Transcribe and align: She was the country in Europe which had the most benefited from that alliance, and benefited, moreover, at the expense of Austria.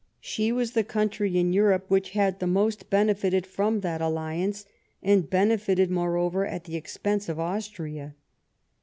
She 0.19 0.51
was 0.51 0.71
the 0.71 0.83
country 0.83 1.37
in 1.37 1.53
Europe 1.53 1.85
which 1.87 2.09
had 2.17 2.39
the 2.39 2.47
most 2.47 2.89
benefited 2.89 3.45
from 3.45 3.81
that 3.81 4.01
alliance, 4.01 4.65
and 5.03 5.29
benefited, 5.29 5.91
moreover, 5.91 6.43
at 6.43 6.63
the 6.63 6.75
expense 6.75 7.29
of 7.29 7.39
Austria. 7.39 8.15